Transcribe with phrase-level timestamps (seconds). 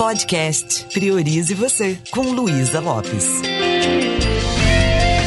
[0.00, 3.42] Podcast Priorize Você, com Luísa Lopes.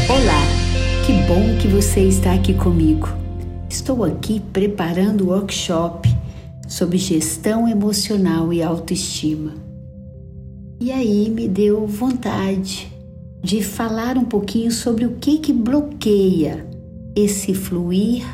[0.10, 0.42] Olá,
[1.06, 3.08] que bom que você está aqui comigo.
[3.70, 6.10] Estou aqui preparando o workshop
[6.68, 9.54] sobre gestão emocional e autoestima.
[10.80, 12.92] E aí me deu vontade
[13.44, 16.68] de falar um pouquinho sobre o que que bloqueia
[17.16, 18.26] esse fluir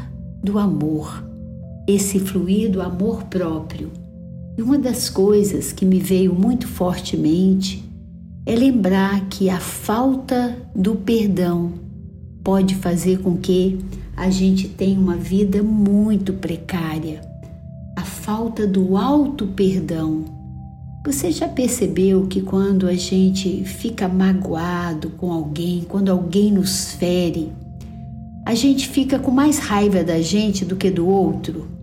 [0.42, 1.22] do amor,
[1.86, 3.92] esse fluir do amor próprio
[4.60, 7.82] e uma das coisas que me veio muito fortemente
[8.46, 11.76] é lembrar que a falta do perdão
[12.44, 13.80] pode fazer com que
[14.18, 17.22] a gente tenha uma vida muito precária.
[17.96, 20.26] A falta do alto perdão.
[21.06, 27.54] Você já percebeu que quando a gente fica magoado com alguém, quando alguém nos fere,
[28.46, 31.79] a gente fica com mais raiva da gente do que do outro?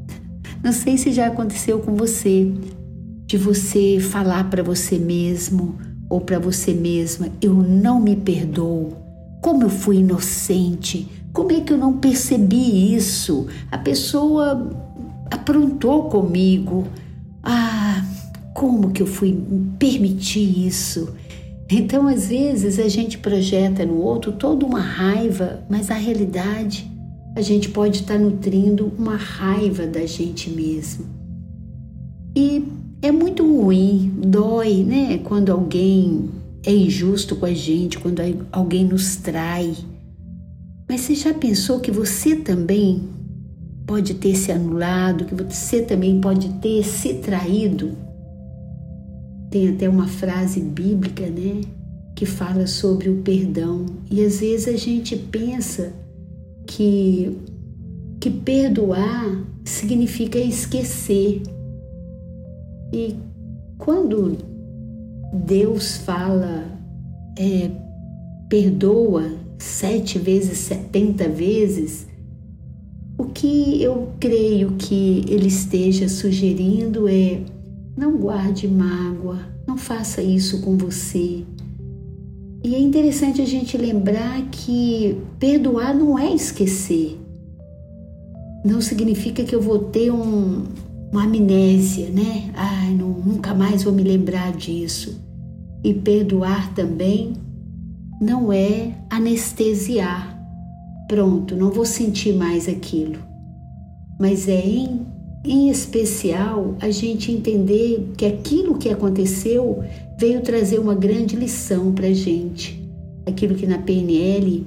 [0.66, 2.52] Não sei se já aconteceu com você,
[3.24, 5.78] de você falar para você mesmo
[6.10, 8.92] ou para você mesma: eu não me perdoo.
[9.40, 11.08] Como eu fui inocente?
[11.32, 13.46] Como é que eu não percebi isso?
[13.70, 14.68] A pessoa
[15.30, 16.88] aprontou comigo.
[17.44, 18.04] Ah,
[18.52, 19.40] como que eu fui
[19.78, 21.14] permitir isso?
[21.70, 26.95] Então, às vezes, a gente projeta no outro toda uma raiva, mas a realidade
[27.36, 31.04] a gente pode estar nutrindo uma raiva da gente mesmo.
[32.34, 32.64] E
[33.02, 35.18] é muito ruim, dói, né?
[35.18, 36.30] Quando alguém
[36.64, 39.76] é injusto com a gente, quando alguém nos trai.
[40.88, 43.06] Mas você já pensou que você também
[43.86, 47.98] pode ter se anulado, que você também pode ter se traído?
[49.50, 51.60] Tem até uma frase bíblica, né?
[52.14, 53.84] Que fala sobre o perdão.
[54.10, 56.05] E às vezes a gente pensa
[56.66, 57.36] que,
[58.20, 61.42] que perdoar significa esquecer.
[62.92, 63.16] E
[63.78, 64.36] quando
[65.32, 66.64] Deus fala,
[67.38, 67.70] é,
[68.48, 72.06] perdoa sete vezes, setenta vezes,
[73.18, 77.40] o que eu creio que ele esteja sugerindo é:
[77.96, 81.44] não guarde mágoa, não faça isso com você.
[82.66, 87.16] E é interessante a gente lembrar que perdoar não é esquecer.
[88.64, 90.64] Não significa que eu vou ter um,
[91.12, 92.50] uma amnésia, né?
[92.56, 95.16] Ai, não, nunca mais vou me lembrar disso.
[95.84, 97.34] E perdoar também
[98.20, 100.36] não é anestesiar.
[101.06, 103.20] Pronto, não vou sentir mais aquilo.
[104.18, 105.06] Mas é em,
[105.44, 109.84] em especial a gente entender que aquilo que aconteceu
[110.18, 112.82] veio trazer uma grande lição para a gente.
[113.26, 114.66] Aquilo que na PNL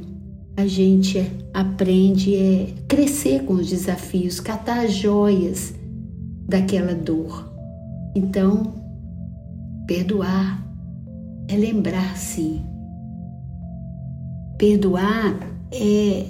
[0.55, 1.19] a gente
[1.53, 5.73] aprende é crescer com os desafios, catar as joias
[6.47, 7.51] daquela dor.
[8.15, 8.75] Então,
[9.87, 10.63] perdoar
[11.47, 12.61] é lembrar sim.
[14.57, 15.39] Perdoar
[15.71, 16.25] é,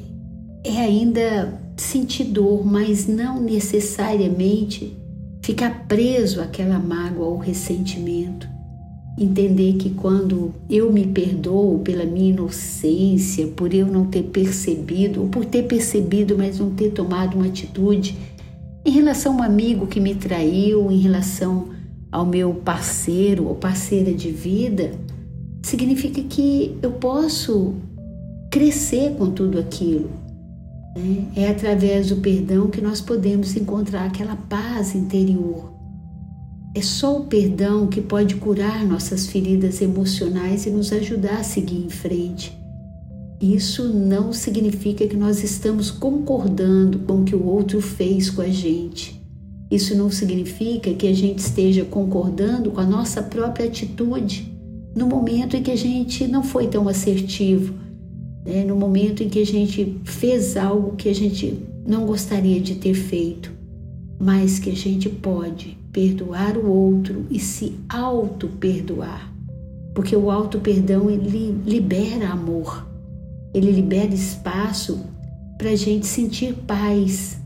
[0.64, 4.96] é ainda sentir dor, mas não necessariamente
[5.42, 8.59] ficar preso àquela mágoa ou ressentimento
[9.18, 15.28] entender que quando eu me perdoo pela minha inocência, por eu não ter percebido, ou
[15.28, 18.18] por ter percebido, mas não ter tomado uma atitude
[18.86, 21.70] em relação a um amigo que me traiu, em relação
[22.12, 24.92] ao meu parceiro ou parceira de vida,
[25.62, 27.76] significa que eu posso
[28.50, 30.10] crescer com tudo aquilo.
[30.96, 31.26] Né?
[31.36, 35.79] É através do perdão que nós podemos encontrar aquela paz interior
[36.76, 41.84] é só o perdão que pode curar nossas feridas emocionais e nos ajudar a seguir
[41.84, 42.56] em frente.
[43.42, 48.50] Isso não significa que nós estamos concordando com o que o outro fez com a
[48.50, 49.20] gente.
[49.72, 54.52] Isso não significa que a gente esteja concordando com a nossa própria atitude
[54.96, 57.74] no momento em que a gente não foi tão assertivo,
[58.46, 58.64] né?
[58.64, 61.58] no momento em que a gente fez algo que a gente
[61.88, 63.52] não gostaria de ter feito,
[64.20, 69.32] mas que a gente pode perdoar o outro e se auto-perdoar.
[69.94, 72.88] Porque o auto-perdão ele libera amor,
[73.54, 75.00] ele libera espaço
[75.58, 77.38] para a gente sentir paz.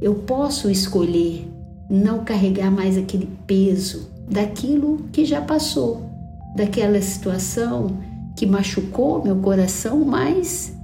[0.00, 1.48] Eu posso escolher
[1.90, 6.08] não carregar mais aquele peso daquilo que já passou,
[6.54, 7.98] daquela situação
[8.36, 10.76] que machucou meu coração, mas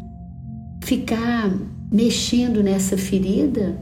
[0.83, 1.53] ficar
[1.93, 3.79] mexendo nessa ferida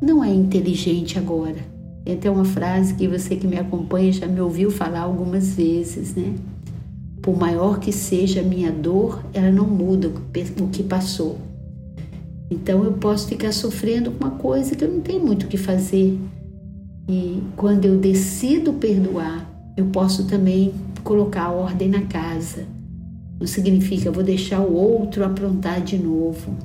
[0.00, 1.71] não é inteligente agora.
[2.04, 6.14] Tem até uma frase que você que me acompanha já me ouviu falar algumas vezes,
[6.14, 6.34] né?
[7.20, 11.38] Por maior que seja a minha dor, ela não muda o que passou.
[12.50, 15.56] Então eu posso ficar sofrendo com uma coisa que eu não tenho muito o que
[15.56, 16.18] fazer.
[17.08, 20.74] E quando eu decido perdoar, eu posso também
[21.04, 22.66] colocar ordem na casa.
[23.38, 26.56] Não significa vou deixar o outro aprontar de novo.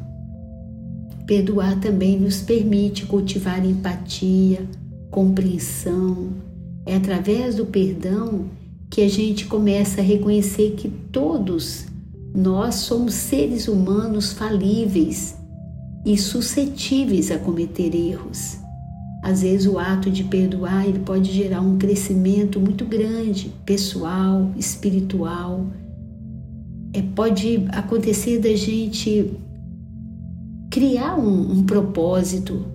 [1.26, 4.68] Perdoar também nos permite cultivar empatia,
[5.10, 6.30] compreensão.
[6.86, 8.46] É através do perdão
[8.90, 11.86] que a gente começa a reconhecer que todos
[12.34, 15.36] nós somos seres humanos falíveis
[16.06, 18.58] e suscetíveis a cometer erros.
[19.24, 25.66] Às vezes o ato de perdoar ele pode gerar um crescimento muito grande, pessoal, espiritual.
[26.94, 29.34] É, pode acontecer da gente
[30.70, 32.66] criar um, um propósito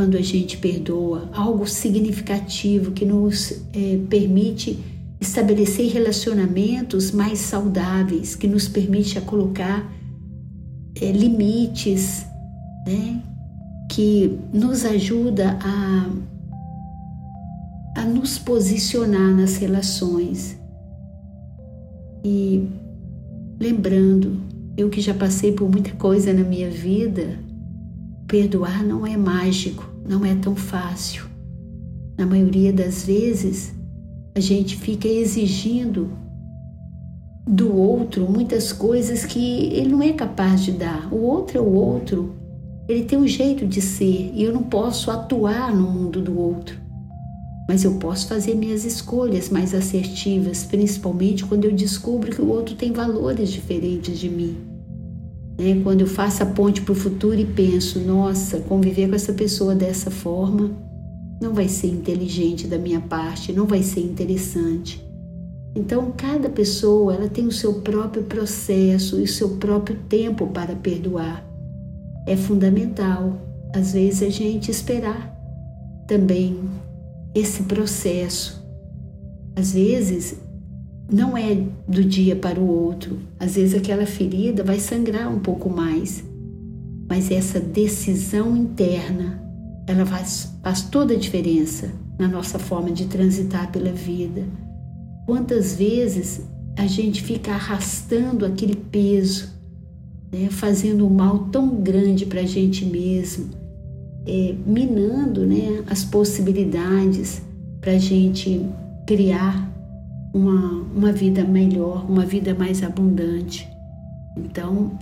[0.00, 4.78] quando a gente perdoa, algo significativo que nos é, permite
[5.20, 9.92] estabelecer relacionamentos mais saudáveis, que nos permite a colocar
[10.98, 12.24] é, limites,
[12.86, 13.22] né?
[13.90, 16.10] que nos ajuda a,
[18.00, 20.58] a nos posicionar nas relações.
[22.24, 22.66] E
[23.60, 24.40] lembrando,
[24.78, 27.38] eu que já passei por muita coisa na minha vida,
[28.26, 31.24] perdoar não é mágico, não é tão fácil.
[32.18, 33.74] Na maioria das vezes,
[34.34, 36.10] a gente fica exigindo
[37.46, 41.12] do outro muitas coisas que ele não é capaz de dar.
[41.12, 42.34] O outro é o outro,
[42.88, 46.78] ele tem um jeito de ser e eu não posso atuar no mundo do outro.
[47.68, 52.74] Mas eu posso fazer minhas escolhas mais assertivas, principalmente quando eu descubro que o outro
[52.74, 54.69] tem valores diferentes de mim.
[55.60, 55.82] Né?
[55.82, 59.74] Quando eu faço a ponte para o futuro e penso, nossa, conviver com essa pessoa
[59.74, 60.70] dessa forma
[61.40, 65.06] não vai ser inteligente da minha parte, não vai ser interessante.
[65.74, 70.74] Então, cada pessoa ela tem o seu próprio processo e o seu próprio tempo para
[70.74, 71.46] perdoar
[72.26, 73.38] é fundamental,
[73.74, 75.34] às vezes, a gente esperar
[76.06, 76.58] também
[77.34, 78.62] esse processo.
[79.56, 80.36] Às vezes,
[81.10, 81.56] não é
[81.88, 86.24] do dia para o outro, às vezes, aquela ferida vai sangrar um pouco mais,
[87.08, 89.42] mas essa decisão interna
[89.86, 94.44] ela faz, faz toda a diferença na nossa forma de transitar pela vida.
[95.26, 96.42] Quantas vezes
[96.76, 99.60] a gente fica arrastando aquele peso
[100.32, 103.50] né, fazendo um mal tão grande para a gente mesmo,
[104.26, 107.42] é, minando né, as possibilidades
[107.80, 108.64] para a gente
[109.06, 109.69] criar
[110.32, 113.68] uma, uma vida melhor, uma vida mais abundante.
[114.36, 114.98] Então,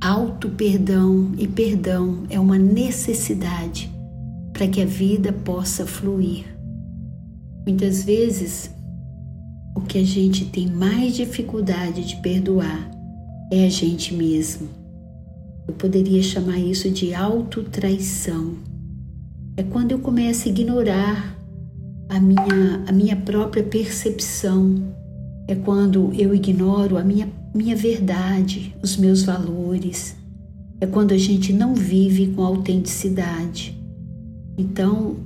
[0.00, 3.90] auto perdão e perdão é uma necessidade
[4.52, 6.44] para que a vida possa fluir.
[7.66, 8.70] Muitas vezes,
[9.74, 12.90] o que a gente tem mais dificuldade de perdoar
[13.52, 14.68] é a gente mesmo.
[15.66, 18.54] Eu poderia chamar isso de autotraição.
[19.56, 21.34] É quando eu começo a ignorar
[22.08, 24.94] a minha, a minha própria percepção.
[25.46, 30.16] É quando eu ignoro a minha, minha verdade, os meus valores.
[30.80, 33.78] É quando a gente não vive com autenticidade.
[34.56, 35.16] Então,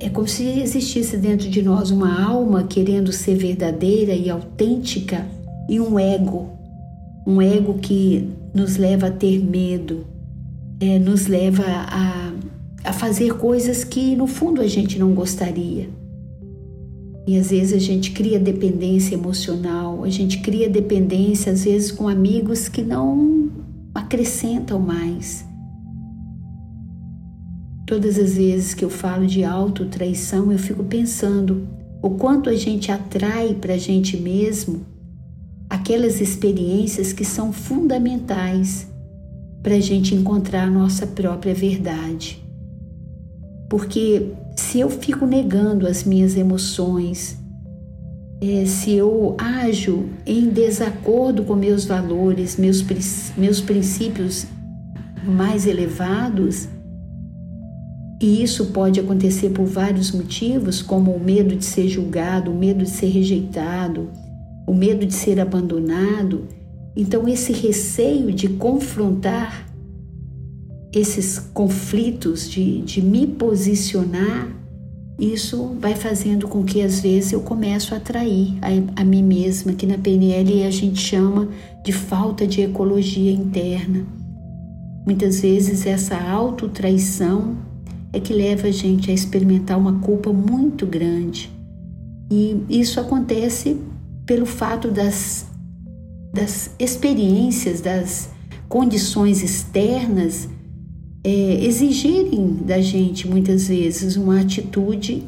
[0.00, 5.26] é como se existisse dentro de nós uma alma querendo ser verdadeira e autêntica
[5.68, 6.58] e um ego
[7.28, 10.06] um ego que nos leva a ter medo,
[10.80, 12.32] é, nos leva a,
[12.82, 15.90] a fazer coisas que no fundo a gente não gostaria.
[17.28, 22.08] E às vezes a gente cria dependência emocional, a gente cria dependência às vezes com
[22.08, 23.50] amigos que não
[23.94, 25.44] acrescentam mais.
[27.86, 31.68] Todas as vezes que eu falo de autotraição, eu fico pensando
[32.02, 34.86] o quanto a gente atrai para a gente mesmo
[35.68, 38.90] aquelas experiências que são fundamentais
[39.62, 42.42] para a gente encontrar a nossa própria verdade.
[43.68, 47.38] Porque se eu fico negando as minhas emoções,
[48.40, 52.84] é, se eu ajo em desacordo com meus valores, meus,
[53.36, 54.46] meus princípios
[55.24, 56.68] mais elevados,
[58.20, 62.82] e isso pode acontecer por vários motivos, como o medo de ser julgado, o medo
[62.84, 64.10] de ser rejeitado,
[64.66, 66.48] o medo de ser abandonado.
[66.96, 69.67] Então, esse receio de confrontar
[70.92, 74.48] esses conflitos, de, de me posicionar,
[75.18, 79.72] isso vai fazendo com que às vezes eu começo a atrair a, a mim mesma,
[79.72, 81.48] que na PNL a gente chama
[81.84, 84.06] de falta de ecologia interna.
[85.04, 87.56] Muitas vezes essa autotraição
[88.12, 91.50] é que leva a gente a experimentar uma culpa muito grande.
[92.30, 93.76] E isso acontece
[94.24, 95.46] pelo fato das,
[96.32, 98.30] das experiências, das
[98.68, 100.48] condições externas
[101.24, 105.24] é, exigirem da gente muitas vezes uma atitude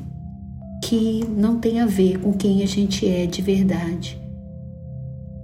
[0.85, 4.19] que não tem a ver com quem a gente é de verdade.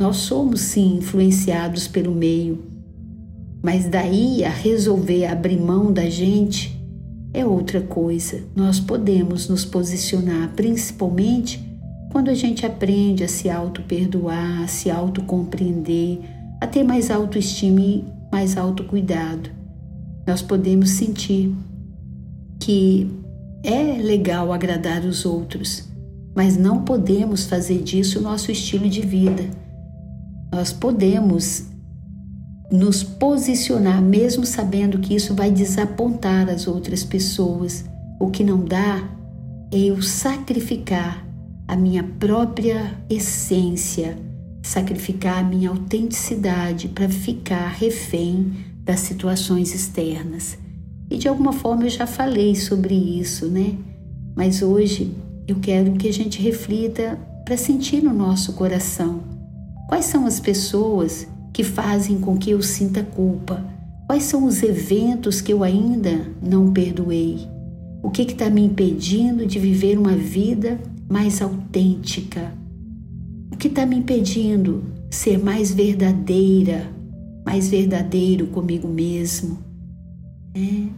[0.01, 2.65] Nós somos sim influenciados pelo meio,
[3.63, 6.77] mas daí a resolver abrir mão da gente
[7.33, 8.45] é outra coisa.
[8.55, 11.61] Nós podemos nos posicionar principalmente
[12.11, 16.21] quando a gente aprende a se auto-perdoar, a se auto-compreender,
[16.61, 19.51] a ter mais autoestima e mais autocuidado.
[20.27, 21.55] Nós podemos sentir
[22.59, 23.09] que
[23.63, 25.89] é legal agradar os outros,
[26.35, 29.45] mas não podemos fazer disso o nosso estilo de vida.
[30.53, 31.67] Nós podemos
[32.71, 37.85] nos posicionar, mesmo sabendo que isso vai desapontar as outras pessoas.
[38.21, 39.09] O que não dá
[39.73, 41.25] é eu sacrificar
[41.69, 44.17] a minha própria essência,
[44.63, 48.53] sacrificar a minha autenticidade para ficar refém
[48.87, 50.57] das situações externas.
[51.11, 53.75] E de alguma forma eu já falei sobre isso, né?
[54.35, 55.13] Mas hoje
[55.47, 59.21] eu quero que a gente reflita para sentir no nosso coração
[59.89, 63.65] quais são as pessoas que fazem com que eu sinta culpa,
[64.07, 67.49] quais são os eventos que eu ainda não perdoei,
[68.03, 70.79] o que está me impedindo de viver uma vida
[71.09, 72.53] mais autêntica?
[73.53, 76.91] O que está me impedindo ser mais verdadeira,
[77.47, 79.59] mais verdadeiro comigo mesmo?
[80.55, 80.89] É,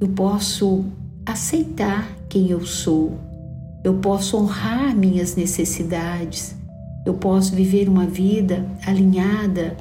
[0.00, 0.86] eu posso
[1.26, 3.18] aceitar quem eu sou,
[3.84, 6.56] eu posso honrar minhas necessidades,
[7.04, 9.76] eu posso viver uma vida alinhada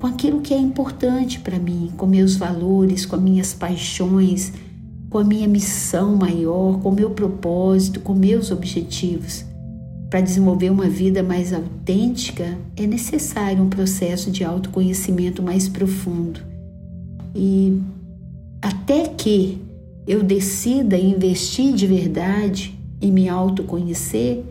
[0.00, 4.52] com aquilo que é importante para mim, com meus valores, com minhas paixões
[5.10, 9.44] com a minha missão maior, com o meu propósito, com meus objetivos.
[10.10, 16.40] Para desenvolver uma vida mais autêntica, é necessário um processo de autoconhecimento mais profundo.
[17.32, 17.80] E
[18.60, 19.62] até que
[20.08, 24.42] eu decida investir de verdade em me autoconhecer,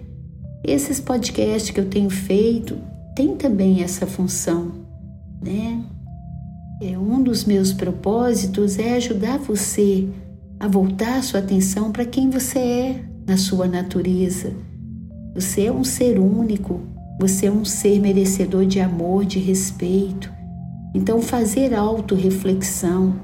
[0.63, 2.77] esses podcasts que eu tenho feito
[3.13, 4.71] têm também essa função,
[5.41, 5.83] né?
[6.81, 10.07] É, um dos meus propósitos é ajudar você
[10.57, 14.53] a voltar sua atenção para quem você é na sua natureza.
[15.39, 16.81] Você é um ser único,
[17.17, 20.29] você é um ser merecedor de amor, de respeito.
[20.93, 23.15] Então, fazer autorreflexão,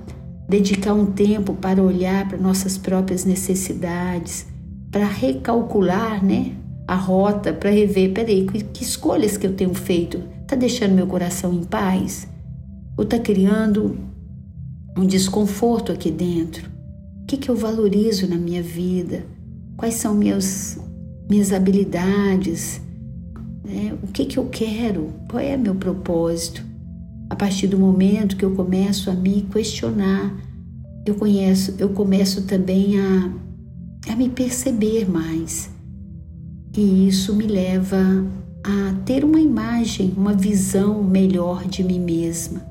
[0.48, 4.48] dedicar um tempo para olhar para nossas próprias necessidades,
[4.90, 6.54] para recalcular né,
[6.88, 10.24] a rota, para rever, peraí, que escolhas que eu tenho feito?
[10.42, 12.30] Está deixando meu coração em paz?
[12.96, 13.98] Ou está criando
[14.98, 16.70] um desconforto aqui dentro?
[17.24, 19.26] O que, que eu valorizo na minha vida?
[19.76, 20.78] Quais são meus,
[21.30, 22.82] minhas habilidades?
[23.64, 23.98] Né?
[24.04, 25.14] O que, que eu quero?
[25.30, 26.64] Qual é meu propósito?
[27.30, 30.36] A partir do momento que eu começo a me questionar,
[31.06, 33.32] eu, conheço, eu começo também a,
[34.12, 35.70] a me perceber mais.
[36.78, 37.98] E isso me leva
[38.64, 42.62] a ter uma imagem, uma visão melhor de mim mesma.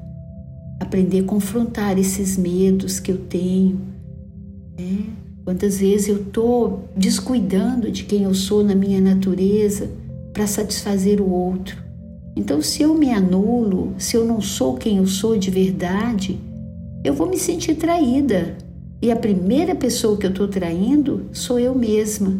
[0.80, 3.80] Aprender a confrontar esses medos que eu tenho,
[4.76, 9.90] é, quantas vezes eu estou descuidando de quem eu sou na minha natureza
[10.32, 11.76] para satisfazer o outro.
[12.34, 16.40] Então, se eu me anulo, se eu não sou quem eu sou de verdade,
[17.04, 18.56] eu vou me sentir traída.
[19.00, 22.38] E a primeira pessoa que eu estou traindo sou eu mesma,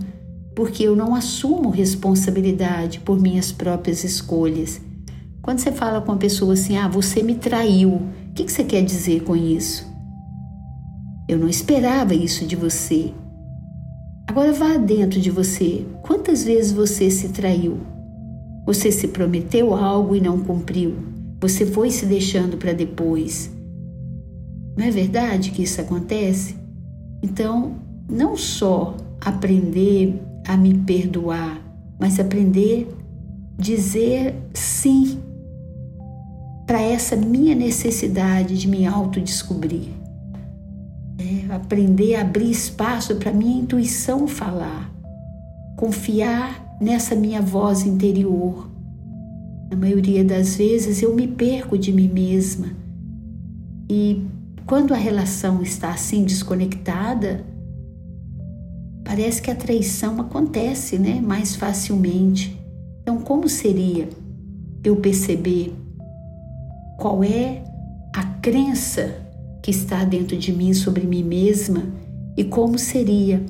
[0.54, 4.80] porque eu não assumo responsabilidade por minhas próprias escolhas.
[5.42, 8.64] Quando você fala com uma pessoa assim, ah, você me traiu, o que, que você
[8.64, 9.93] quer dizer com isso?
[11.26, 13.12] Eu não esperava isso de você.
[14.26, 15.87] Agora vá dentro de você.
[16.02, 17.78] Quantas vezes você se traiu?
[18.66, 20.97] Você se prometeu algo e não cumpriu.
[21.40, 23.50] Você foi se deixando para depois.
[24.76, 26.57] Não é verdade que isso acontece?
[27.23, 27.76] Então,
[28.09, 31.61] não só aprender a me perdoar,
[31.99, 32.88] mas aprender
[33.59, 35.19] a dizer sim
[36.66, 40.03] para essa minha necessidade de me autodescobrir.
[41.18, 44.92] É, aprender a abrir espaço para minha intuição falar,
[45.76, 48.68] confiar nessa minha voz interior.
[49.71, 52.85] Na maioria das vezes eu me perco de mim mesma
[53.88, 54.26] e
[54.66, 57.44] quando a relação está assim desconectada,
[59.04, 62.59] parece que a traição acontece, né, mais facilmente.
[63.02, 64.09] Então, como seria
[64.83, 65.75] eu perceber
[66.99, 67.62] qual é
[68.14, 69.24] a crença
[69.64, 71.85] que está dentro de mim sobre mim mesma
[72.37, 73.42] e como seria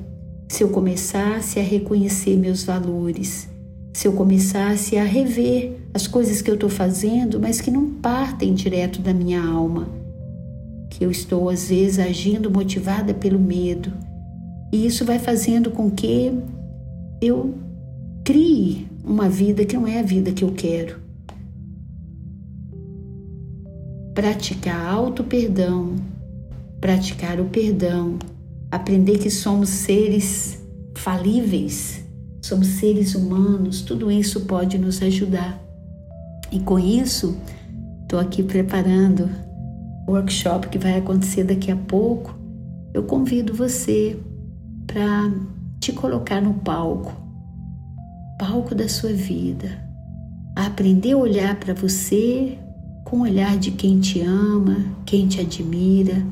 [0.47, 3.49] se eu começasse a reconhecer meus valores,
[3.91, 8.53] se eu começasse a rever as coisas que eu estou fazendo, mas que não partem
[8.53, 9.89] direto da minha alma,
[10.89, 13.91] que eu estou às vezes agindo motivada pelo medo.
[14.71, 16.31] E isso vai fazendo com que
[17.21, 17.55] eu
[18.23, 21.04] crie uma vida que não é a vida que eu quero.
[24.15, 25.97] Praticar auto-perdão,
[26.79, 28.17] praticar o perdão,
[28.71, 30.63] aprender que somos seres
[30.95, 32.01] falíveis,
[32.41, 35.61] somos seres humanos, tudo isso pode nos ajudar.
[36.49, 37.37] E com isso,
[38.03, 39.29] estou aqui preparando
[40.07, 42.33] o workshop que vai acontecer daqui a pouco.
[42.93, 44.17] Eu convido você
[44.87, 45.29] para
[45.81, 47.13] te colocar no palco,
[48.39, 49.77] palco da sua vida,
[50.55, 52.57] a aprender a olhar para você
[53.05, 56.25] com o olhar de quem te ama, quem te admira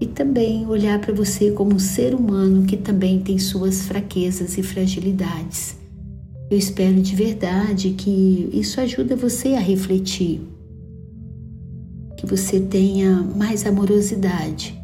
[0.00, 4.62] e também olhar para você como um ser humano que também tem suas fraquezas e
[4.62, 5.76] fragilidades.
[6.48, 10.40] Eu espero de verdade que isso ajude você a refletir,
[12.16, 14.80] que você tenha mais amorosidade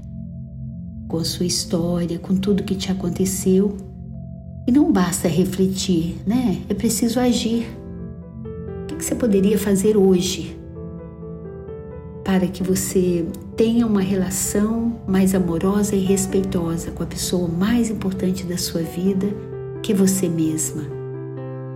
[1.09, 3.77] com a sua história, com tudo que te aconteceu.
[4.67, 6.61] E não basta refletir, né?
[6.69, 7.67] É preciso agir.
[8.83, 10.64] O que você poderia fazer hoje
[12.25, 18.45] para que você tenha uma relação mais amorosa e respeitosa com a pessoa mais importante
[18.45, 19.27] da sua vida,
[19.83, 20.83] que você mesma.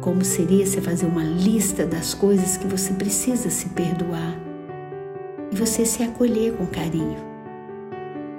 [0.00, 4.40] Como seria você fazer uma lista das coisas que você precisa se perdoar
[5.52, 7.18] e você se acolher com carinho?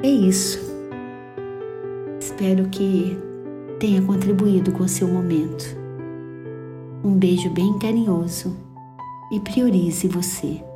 [0.02, 0.60] É isso.
[2.20, 3.18] Espero que
[3.80, 5.78] tenha contribuído com o seu momento.
[7.04, 8.56] Um beijo bem carinhoso
[9.32, 10.69] e priorize você.